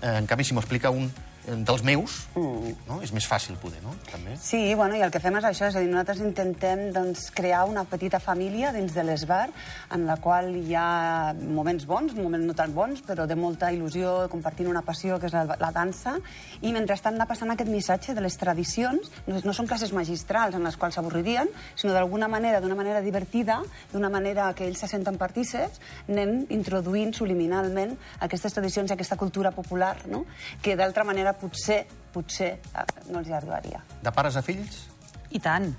Eh, 0.04 0.18
en 0.20 0.28
canvi, 0.28 0.44
si 0.44 0.54
m'ho 0.54 0.60
explica 0.60 0.92
un 0.92 1.08
dels 1.46 1.84
meus, 1.84 2.24
mm. 2.36 2.74
no? 2.88 3.00
és 3.04 3.12
més 3.16 3.26
fàcil 3.28 3.58
poder, 3.60 3.82
no? 3.84 3.92
També. 4.08 4.36
Sí, 4.40 4.62
bueno, 4.80 4.96
i 4.96 5.04
el 5.04 5.12
que 5.12 5.20
fem 5.20 5.36
és 5.40 5.48
això, 5.48 5.68
és 5.68 5.76
a 5.76 5.82
dir, 5.84 5.90
nosaltres 5.92 6.22
intentem 6.24 6.86
doncs, 6.96 7.26
crear 7.36 7.66
una 7.68 7.84
petita 7.90 8.22
família 8.24 8.72
dins 8.76 8.94
de 8.96 9.04
l'esbar 9.04 9.50
en 9.94 10.06
la 10.08 10.16
qual 10.24 10.54
hi 10.56 10.76
ha 10.80 11.34
moments 11.36 11.86
bons, 11.90 12.16
moments 12.16 12.48
no 12.48 12.56
tan 12.56 12.74
bons, 12.76 13.04
però 13.04 13.28
de 13.28 13.36
molta 13.36 13.74
il·lusió, 13.76 14.30
compartint 14.32 14.70
una 14.72 14.84
passió 14.88 15.20
que 15.20 15.28
és 15.28 15.36
la, 15.36 15.58
la 15.60 15.72
dansa, 15.76 16.16
i 16.62 16.72
mentrestant 16.76 17.18
anar 17.18 17.28
passant 17.28 17.52
aquest 17.52 17.72
missatge 17.72 18.16
de 18.16 18.24
les 18.24 18.40
tradicions, 18.40 19.12
no, 19.28 19.42
no 19.44 19.56
són 19.56 19.68
classes 19.68 19.92
magistrals 19.96 20.56
en 20.56 20.64
les 20.64 20.80
quals 20.80 20.96
s'avorririen, 20.96 21.52
sinó 21.76 21.94
d'alguna 21.96 22.32
manera, 22.32 22.64
d'una 22.64 22.80
manera 22.80 23.04
divertida, 23.04 23.60
d'una 23.92 24.12
manera 24.14 24.48
que 24.56 24.68
ells 24.70 24.86
se 24.86 24.92
senten 24.92 25.20
partíceps, 25.20 25.82
anem 26.08 26.46
introduint 26.56 27.12
subliminalment 27.16 27.98
aquestes 28.24 28.56
tradicions 28.56 28.92
i 28.92 28.96
aquesta 28.96 29.20
cultura 29.20 29.52
popular, 29.52 29.98
no? 30.08 30.24
que 30.64 30.78
d'altra 30.80 31.04
manera 31.04 31.33
potser, 31.40 31.84
potser 32.14 32.54
eh, 32.60 32.86
no 33.10 33.22
els 33.22 33.32
hi 33.32 33.36
arribaria. 33.38 33.84
De 34.04 34.14
pares 34.16 34.38
a 34.40 34.44
fills? 34.46 34.86
I 35.34 35.42
tant. 35.44 35.72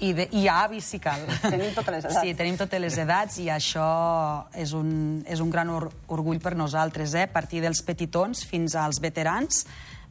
I, 0.00 0.14
de, 0.16 0.26
i 0.32 0.46
avis, 0.48 0.86
si 0.94 0.98
cal. 1.02 1.26
Tenim 1.42 1.74
totes 1.76 1.92
les 1.92 2.06
edats. 2.06 2.20
Sí, 2.24 2.34
tenim 2.38 2.56
totes 2.56 2.80
les 2.80 2.96
edats 3.02 3.36
i 3.42 3.50
això 3.52 3.90
és 4.56 4.72
un, 4.76 4.90
és 5.28 5.42
un 5.44 5.52
gran 5.52 5.68
or 5.74 5.90
orgull 6.08 6.40
per 6.40 6.54
nosaltres, 6.56 7.14
eh? 7.18 7.26
a 7.28 7.32
partir 7.32 7.60
dels 7.60 7.82
petitons 7.84 8.46
fins 8.48 8.78
als 8.80 9.02
veterans 9.04 9.66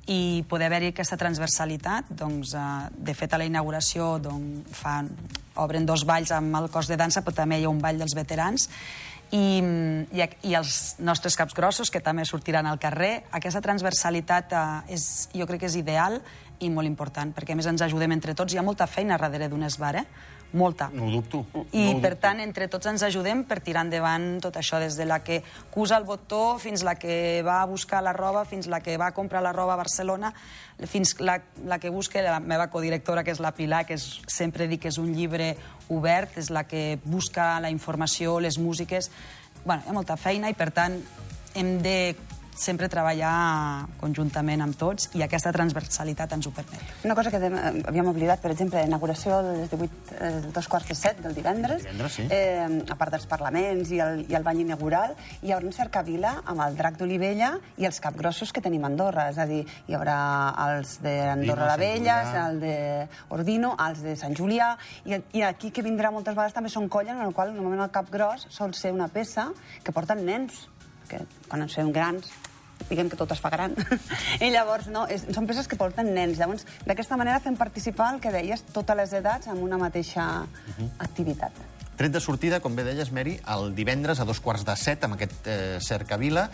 i 0.10 0.44
poder 0.50 0.70
haver-hi 0.70 0.91
aquesta 0.94 1.18
transversalitat. 1.18 2.13
Doncs, 2.22 2.53
eh, 2.53 2.63
de 2.94 3.18
fet, 3.18 3.34
a 3.34 3.41
la 3.41 3.50
inauguració 3.50 4.18
doncs, 4.22 4.70
fan, 4.77 5.10
obren 5.58 5.89
dos 5.89 6.06
balls 6.06 6.34
amb 6.38 6.62
el 6.62 6.70
cos 6.70 6.89
de 6.89 6.98
dansa, 6.98 7.25
però 7.25 7.41
també 7.41 7.60
hi 7.60 7.65
ha 7.65 7.74
un 7.74 7.82
ball 7.82 7.98
dels 7.98 8.13
veterans 8.18 8.70
i, 9.31 9.62
i, 10.15 10.25
i 10.50 10.55
els 10.57 10.95
nostres 11.00 11.38
caps 11.38 11.55
grossos, 11.57 11.91
que 11.93 12.01
també 12.01 12.25
sortiran 12.25 12.67
al 12.69 12.79
carrer. 12.81 13.25
Aquesta 13.36 13.62
transversalitat 13.62 14.55
eh, 14.55 14.95
és, 14.98 15.29
jo 15.36 15.48
crec 15.50 15.63
que 15.63 15.69
és 15.69 15.77
ideal 15.79 16.19
i 16.59 16.69
molt 16.74 16.89
important, 16.89 17.31
perquè 17.36 17.53
a 17.53 17.59
més 17.59 17.69
ens 17.69 17.83
ajudem 17.86 18.17
entre 18.17 18.36
tots. 18.36 18.53
Hi 18.53 18.59
ha 18.59 18.65
molta 18.65 18.89
feina 18.89 19.19
darrere 19.21 19.48
d'un 19.51 19.63
esbar, 19.67 19.95
eh? 20.01 20.05
Molta. 20.51 20.89
No 20.94 21.06
ho 21.06 21.12
dubto. 21.12 21.44
I, 21.72 21.84
no 21.84 21.91
ho 21.91 22.01
per 22.01 22.15
dubto. 22.15 22.22
tant, 22.24 22.39
entre 22.41 22.68
tots 22.72 22.89
ens 22.89 23.03
ajudem 23.06 23.44
per 23.46 23.60
tirar 23.62 23.84
endavant 23.86 24.39
tot 24.41 24.56
això, 24.58 24.79
des 24.82 24.98
de 24.98 25.06
la 25.06 25.20
que 25.22 25.44
cusa 25.70 26.00
el 26.00 26.08
botó 26.08 26.58
fins 26.58 26.82
la 26.84 26.96
que 26.98 27.44
va 27.46 27.60
a 27.62 27.68
buscar 27.70 28.01
la 28.01 28.13
roba, 28.18 28.46
fins 28.50 28.65
la 28.68 28.79
que 28.82 28.98
va 28.98 29.12
a 29.12 29.13
comprar 29.13 29.44
la 29.46 29.53
roba 29.53 29.75
a 29.75 29.82
Barcelona, 29.82 30.34
fins 30.89 31.20
la, 31.20 31.38
la 31.65 31.77
que 31.77 31.91
busca 31.94 32.24
la 32.25 32.39
meva 32.39 32.70
codirectora, 32.74 33.24
que 33.24 33.36
és 33.36 33.44
la 33.44 33.53
Pilar, 33.53 33.86
que 33.86 34.00
és, 34.00 34.08
sempre 34.27 34.68
dic 34.68 34.88
que 34.88 34.89
és 34.89 34.98
un 34.98 35.13
llibre 35.13 35.53
obert, 35.89 36.39
és 36.41 36.50
la 36.50 36.65
que 36.65 36.98
busca 37.06 37.60
la 37.60 37.70
informació, 37.70 38.39
les 38.39 38.58
músiques... 38.58 39.12
Bueno, 39.60 39.84
hi 39.84 39.89
ha 39.91 39.94
molta 39.94 40.15
feina 40.15 40.50
i, 40.50 40.56
per 40.56 40.72
tant, 40.72 40.96
hem 41.53 41.74
de 41.84 42.15
sempre 42.59 42.89
treballar 42.91 43.87
conjuntament 43.99 44.61
amb 44.65 44.75
tots 44.79 45.07
i 45.15 45.23
aquesta 45.23 45.53
transversalitat 45.55 46.33
ens 46.35 46.49
ho 46.49 46.51
permet. 46.55 46.81
Una 47.07 47.15
cosa 47.15 47.31
que 47.31 47.39
havíem 47.39 48.09
oblidat, 48.11 48.41
per 48.43 48.51
exemple, 48.51 48.81
l'inauguració 48.83 49.39
dels 49.45 49.71
18, 49.71 50.17
eh, 50.19 50.31
dos 50.53 50.67
quarts 50.67 50.89
de 50.91 50.97
set 50.99 51.21
del 51.23 51.35
divendres, 51.37 51.85
Divendres, 51.85 52.17
sí. 52.19 52.27
eh, 52.29 52.67
a 52.89 52.97
part 52.99 53.15
dels 53.15 53.27
parlaments 53.31 53.93
i 53.95 54.01
el, 54.03 54.25
i 54.27 54.35
el 54.35 54.43
bany 54.43 54.65
inaugural, 54.65 55.15
hi 55.41 55.53
haurà 55.55 55.69
un 55.69 55.75
cercavila 55.75 56.33
amb 56.43 56.65
el 56.65 56.75
drac 56.79 56.99
d'Olivella 56.99 57.53
i 57.79 57.87
els 57.87 58.01
capgrossos 58.03 58.51
que 58.51 58.63
tenim 58.65 58.83
a 58.83 58.91
Andorra, 58.91 59.29
és 59.31 59.39
a 59.39 59.47
dir, 59.47 59.61
hi 59.87 59.95
haurà 59.95 60.17
els 60.65 60.97
d'Andorra 61.05 61.69
la 61.71 61.77
Vella, 61.79 62.19
el 62.45 62.59
de 62.59 62.75
Ordino, 63.35 63.75
els 63.87 64.03
de 64.03 64.17
Sant 64.19 64.35
Julià, 64.35 64.73
i, 65.07 65.15
i 65.39 65.45
aquí 65.47 65.71
que 65.71 65.85
vindrà 65.85 66.11
moltes 66.11 66.35
vegades 66.35 66.57
també 66.57 66.73
són 66.73 66.91
colles 66.91 67.15
en 67.15 67.23
el 67.23 67.33
qual 67.37 67.55
normalment 67.55 67.87
el 67.87 67.95
capgros 67.95 68.49
sol 68.51 68.75
ser 68.75 68.91
una 68.91 69.07
peça 69.07 69.49
que 69.83 69.95
porten 69.95 70.25
nens, 70.27 70.65
que 71.09 71.23
quan 71.47 71.63
ens 71.63 71.79
fem 71.79 71.89
grans 71.95 72.29
diguem 72.88 73.09
que 73.12 73.17
tot 73.19 73.31
es 73.36 73.41
fa 73.43 73.50
gran. 73.53 73.74
I 74.45 74.50
llavors, 74.53 74.88
no, 74.88 75.03
és, 75.12 75.25
són 75.36 75.45
peces 75.50 75.67
que 75.67 75.75
porten 75.79 76.13
nens. 76.15 76.38
Llavors, 76.39 76.65
d'aquesta 76.88 77.17
manera 77.19 77.41
fem 77.43 77.57
participar, 77.59 78.13
el 78.15 78.21
que 78.24 78.31
deies, 78.33 78.63
totes 78.74 78.98
les 78.98 79.13
edats 79.19 79.51
en 79.51 79.59
una 79.62 79.77
mateixa 79.81 80.45
activitat. 81.00 81.51
Tret 82.00 82.13
de 82.15 82.21
sortida, 82.24 82.62
com 82.63 82.77
bé 82.77 82.86
deies, 82.88 83.09
Mary, 83.12 83.33
el 83.51 83.74
divendres 83.75 84.21
a 84.24 84.25
dos 84.25 84.39
quarts 84.39 84.63
de 84.63 84.75
set, 84.79 85.03
amb 85.03 85.17
aquest 85.17 85.50
eh, 85.51 85.79
cercavila, 85.83 86.45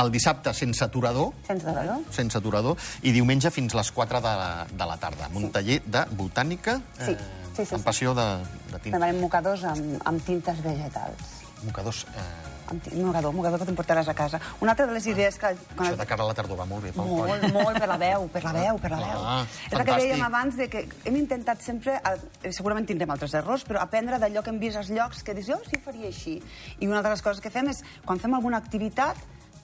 el 0.00 0.08
dissabte 0.14 0.54
sense 0.56 0.80
aturador, 0.86 1.34
Sense 1.44 1.66
dolor. 1.68 2.00
sense 2.10 2.38
aturador, 2.40 2.78
i 3.04 3.12
diumenge 3.12 3.50
fins 3.52 3.76
les 3.76 3.90
4 3.92 4.22
de 4.24 4.32
la, 4.40 4.48
de 4.72 4.88
la 4.88 4.96
tarda, 4.96 5.28
amb 5.28 5.36
un 5.42 5.50
taller 5.52 5.82
de 5.84 6.06
botànica 6.16 6.78
Sí, 7.02 7.12
eh, 7.12 7.18
sí, 7.52 7.66
sí, 7.66 7.74
amb 7.74 7.82
sí. 7.82 7.84
passió 7.84 8.14
de, 8.16 8.26
de 8.72 8.78
tinta. 8.78 8.96
Demanem 8.96 9.20
mocadors 9.20 9.64
amb, 9.68 10.00
amb 10.08 10.24
tintes 10.24 10.64
vegetals. 10.64 11.34
Mocadors... 11.68 12.06
Eh, 12.16 12.56
Ti- 12.68 12.94
mocador, 13.00 13.32
mocador 13.32 13.58
que 13.62 13.66
t'emportaràs 13.68 14.08
a 14.08 14.14
casa. 14.14 14.40
Una 14.60 14.72
altra 14.72 14.86
de 14.86 14.92
les 14.92 15.06
idees 15.08 15.38
que... 15.40 15.54
Quan 15.74 15.86
això 15.88 15.96
de 15.96 16.06
cara 16.06 16.22
a 16.24 16.28
la 16.28 16.34
tardor 16.36 16.58
va 16.58 16.66
molt 16.68 16.84
bé 16.84 16.92
pel 16.92 17.06
Molt, 17.08 17.30
coll. 17.40 17.52
molt, 17.54 17.78
per 17.80 17.88
la 17.88 17.96
veu, 17.96 18.26
per 18.28 18.42
la 18.44 18.52
veu, 18.52 18.78
per 18.82 18.90
la 18.92 18.98
veu. 19.00 19.22
Ah, 19.24 19.38
és 19.66 19.72
el 19.78 19.84
que 19.88 19.96
dèiem 20.02 20.24
abans, 20.26 20.56
de 20.60 20.68
que 20.68 20.82
hem 21.08 21.16
intentat 21.16 21.62
sempre, 21.64 21.96
eh, 21.96 22.52
segurament 22.52 22.86
tindrem 22.86 23.10
altres 23.14 23.32
errors, 23.40 23.64
però 23.64 23.80
aprendre 23.80 24.18
d'allò 24.20 24.42
que 24.44 24.50
hem 24.52 24.58
vist 24.60 24.76
als 24.76 24.90
llocs, 24.92 25.22
que 25.24 25.34
dius, 25.34 25.48
jo 25.48 25.56
sí 25.70 25.80
faria 25.84 26.08
així. 26.12 26.36
I 26.78 26.86
una 26.90 27.00
de 27.02 27.08
les 27.14 27.22
coses 27.24 27.40
que 27.40 27.50
fem 27.50 27.68
és, 27.72 27.80
quan 28.04 28.20
fem 28.20 28.34
alguna 28.36 28.60
activitat, 28.60 29.16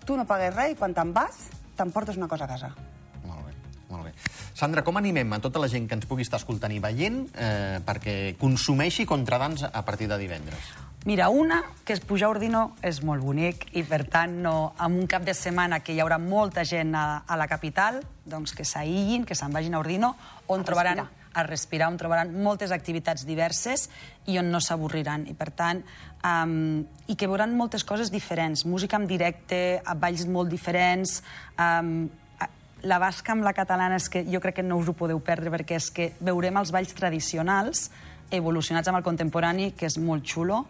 tu 0.06 0.16
no 0.16 0.24
pagues 0.24 0.54
res 0.56 0.72
i 0.72 0.78
quan 0.80 0.94
te'n 0.96 1.12
vas, 1.12 1.48
t'emportes 1.76 2.16
una 2.16 2.28
cosa 2.28 2.44
a 2.44 2.48
casa. 2.48 2.72
Molt 3.24 3.44
bé, 3.46 3.52
molt 3.90 4.04
bé. 4.08 4.12
Sandra, 4.54 4.84
com 4.86 4.96
animem 4.96 5.32
a 5.34 5.40
tota 5.42 5.58
la 5.58 5.68
gent 5.68 5.88
que 5.90 5.96
ens 5.98 6.06
pugui 6.06 6.22
estar 6.22 6.38
escoltant 6.38 6.72
i 6.72 6.78
veient 6.78 7.24
eh, 7.34 7.80
perquè 7.84 8.36
consumeixi 8.38 9.04
contradans 9.04 9.64
a 9.66 9.82
partir 9.84 10.06
de 10.08 10.16
divendres? 10.20 10.72
Mira, 11.04 11.28
una, 11.28 11.58
que 11.84 11.92
és 11.92 12.00
pujar 12.00 12.30
a 12.30 12.32
Ordino 12.32 12.60
és 12.80 13.02
molt 13.04 13.20
bonic 13.20 13.66
i, 13.76 13.82
per 13.84 14.06
tant, 14.08 14.38
no, 14.40 14.72
en 14.80 14.94
un 15.02 15.08
cap 15.10 15.26
de 15.26 15.34
setmana 15.36 15.82
que 15.84 15.92
hi 15.92 15.98
haurà 16.00 16.16
molta 16.16 16.64
gent 16.64 16.94
a, 16.96 17.24
a 17.28 17.36
la 17.36 17.44
capital, 17.44 17.98
doncs 18.24 18.54
que 18.56 18.64
s'aïllin, 18.64 19.26
que 19.28 19.36
se'n 19.36 19.52
vagin 19.52 19.76
a 19.76 19.82
Ordino, 19.82 20.14
on 20.48 20.64
A 20.64 20.64
trobaran 20.64 21.02
respirar. 21.02 21.28
a 21.34 21.44
respirar, 21.44 21.88
on 21.92 21.98
trobaran 22.00 22.32
moltes 22.40 22.72
activitats 22.72 23.26
diverses 23.28 23.90
i 24.32 24.38
on 24.40 24.48
no 24.48 24.62
s'avorriran. 24.64 25.26
I, 25.28 25.36
per 25.36 25.50
tant, 25.52 25.84
um, 26.24 26.80
i 27.04 27.18
que 27.20 27.28
veuran 27.28 27.52
moltes 27.52 27.84
coses 27.84 28.08
diferents. 28.08 28.64
Música 28.64 28.96
en 28.96 29.04
directe, 29.06 29.82
balls 30.00 30.24
molt 30.24 30.48
diferents, 30.48 31.18
um, 31.60 32.08
la 32.84 32.98
basca 33.00 33.32
amb 33.32 33.44
la 33.44 33.52
catalana 33.56 33.96
és 34.00 34.08
que 34.08 34.24
jo 34.24 34.40
crec 34.40 34.60
que 34.60 34.64
no 34.64 34.76
us 34.80 34.88
ho 34.88 34.96
podeu 34.96 35.20
perdre 35.24 35.52
perquè 35.52 35.76
és 35.76 35.90
que 35.92 36.10
veurem 36.20 36.56
els 36.60 36.72
balls 36.72 36.96
tradicionals 36.96 37.90
evolucionats 38.30 38.88
amb 38.88 38.98
el 39.00 39.06
contemporani, 39.06 39.72
que 39.76 39.86
és 39.86 39.98
molt 39.98 40.24
xulo. 40.24 40.64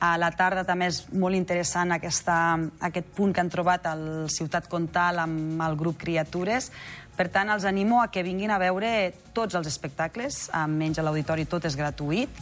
A 0.00 0.14
la 0.16 0.30
tarda 0.32 0.64
també 0.64 0.88
és 0.88 1.02
molt 1.12 1.36
interessant 1.36 1.92
aquesta, 1.92 2.58
aquest 2.80 3.10
punt 3.16 3.34
que 3.34 3.42
han 3.42 3.52
trobat 3.52 3.86
al 3.90 4.04
Ciutat 4.32 4.68
Comtal 4.70 5.20
amb 5.24 5.60
el 5.66 5.76
grup 5.76 5.98
Criatures, 6.00 6.70
Per 7.20 7.26
tant, 7.28 7.50
els 7.52 7.66
animo 7.68 7.98
a 8.00 8.06
que 8.08 8.22
vinguin 8.24 8.48
a 8.48 8.56
veure 8.56 9.12
tots 9.36 9.52
els 9.58 9.66
espectacles, 9.68 10.46
menys 10.72 10.96
a 10.96 11.02
l'auditori 11.04 11.44
tot 11.44 11.66
és 11.68 11.76
gratuït, 11.76 12.38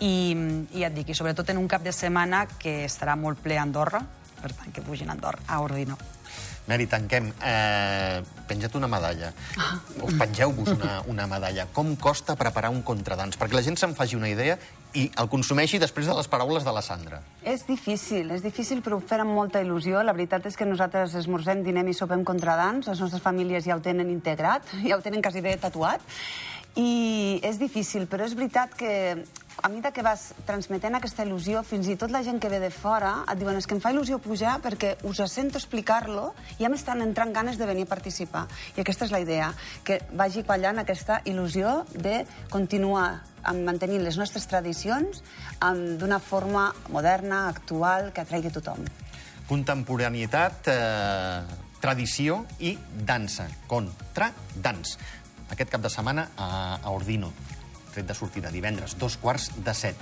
i, 0.00 0.14
i 0.72 0.86
et 0.86 0.94
dic, 0.96 1.10
i 1.12 1.16
sobretot 1.18 1.52
en 1.52 1.60
un 1.60 1.68
cap 1.68 1.84
de 1.84 1.92
setmana 1.92 2.46
que 2.56 2.86
estarà 2.86 3.12
molt 3.12 3.42
ple 3.44 3.58
a 3.58 3.66
Andorra, 3.66 4.00
per 4.42 4.52
tant, 4.58 4.74
que 4.74 4.84
pugin 4.84 5.10
a 5.10 5.16
Andorra, 5.16 5.40
a 5.46 5.62
Ordino. 5.64 5.98
Mary, 6.66 6.86
tanquem. 6.86 7.32
Eh, 7.42 8.22
penja't 8.46 8.76
una 8.78 8.86
medalla. 8.86 9.32
O 10.00 10.06
pengeu-vos 10.06 10.76
una, 10.76 11.00
una 11.10 11.26
medalla. 11.26 11.66
Com 11.74 11.96
costa 11.98 12.36
preparar 12.38 12.70
un 12.70 12.84
contradans? 12.86 13.38
Perquè 13.38 13.58
la 13.58 13.64
gent 13.66 13.80
se'n 13.80 13.96
faci 13.98 14.14
una 14.16 14.30
idea 14.30 14.56
i 14.94 15.08
el 15.18 15.28
consumeixi 15.32 15.80
després 15.82 16.06
de 16.06 16.14
les 16.14 16.30
paraules 16.30 16.62
de 16.62 16.74
la 16.74 16.84
Sandra. 16.84 17.18
És 17.42 17.66
difícil, 17.66 18.30
és 18.30 18.44
difícil, 18.44 18.82
però 18.84 19.00
ho 19.00 19.02
fem 19.02 19.24
amb 19.24 19.34
molta 19.34 19.62
il·lusió. 19.64 20.04
La 20.06 20.14
veritat 20.14 20.46
és 20.46 20.56
que 20.58 20.68
nosaltres 20.68 21.16
esmorzem, 21.18 21.64
dinem 21.66 21.90
i 21.90 21.98
sopem 21.98 22.22
contradans. 22.28 22.86
Les 22.86 23.02
nostres 23.02 23.24
famílies 23.24 23.66
ja 23.66 23.76
ho 23.76 23.82
tenen 23.82 24.12
integrat, 24.12 24.70
ja 24.86 24.96
ho 24.96 25.02
tenen 25.02 25.24
quasi 25.24 25.42
bé 25.42 25.56
tatuat. 25.58 26.04
I 26.78 27.40
és 27.44 27.58
difícil, 27.60 28.06
però 28.08 28.24
és 28.24 28.32
veritat 28.38 28.72
que 28.78 28.92
a 29.60 29.68
mesura 29.68 29.92
que 29.92 30.02
vas 30.02 30.32
transmetent 30.46 30.96
aquesta 30.96 31.24
il·lusió, 31.26 31.62
fins 31.66 31.88
i 31.90 31.96
tot 32.00 32.10
la 32.10 32.22
gent 32.24 32.40
que 32.40 32.48
ve 32.48 32.60
de 32.62 32.70
fora 32.72 33.24
et 33.30 33.38
diuen 33.38 33.58
és 33.58 33.66
que 33.68 33.76
em 33.76 33.82
fa 33.82 33.92
il·lusió 33.92 34.18
pujar 34.22 34.56
perquè 34.64 34.94
us 35.08 35.20
sento 35.30 35.60
explicar-lo 35.60 36.32
i 36.56 36.64
ja 36.64 36.70
m'estan 36.72 37.02
entrant 37.04 37.32
ganes 37.34 37.58
de 37.58 37.66
venir 37.66 37.84
a 37.84 37.90
participar. 37.90 38.46
I 38.76 38.80
aquesta 38.82 39.06
és 39.06 39.12
la 39.12 39.20
idea, 39.20 39.52
que 39.84 40.00
vagi 40.12 40.42
quallant 40.42 40.80
aquesta 40.80 41.20
il·lusió 41.24 41.82
de 41.92 42.24
continuar 42.50 43.22
amb 43.42 43.66
mantenint 43.66 44.02
les 44.02 44.18
nostres 44.18 44.46
tradicions 44.46 45.22
d'una 45.98 46.18
forma 46.18 46.70
moderna, 46.88 47.48
actual, 47.48 48.12
que 48.14 48.22
atraigui 48.22 48.50
tothom. 48.54 48.86
Contemporanietat, 49.48 50.68
eh, 50.70 51.42
tradició 51.82 52.46
i 52.62 52.76
dansa. 53.06 53.48
Contra 53.66 54.30
dans 54.54 54.96
aquest 55.50 55.70
cap 55.70 55.82
de 55.82 55.90
setmana 55.90 56.30
a, 56.36 56.78
a 56.82 56.90
Ordino, 56.94 57.32
tret 57.92 58.08
de 58.08 58.16
sortida 58.16 58.50
divendres, 58.52 58.96
dos 58.98 59.18
quarts 59.20 59.50
de 59.62 59.74
set. 59.76 59.96